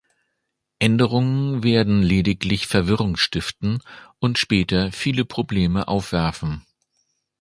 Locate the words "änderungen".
0.79-1.61